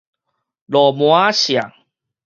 [0.03, 0.03] 鱸
[0.91, 1.31] 鰻仔
[1.61, 1.71] 舍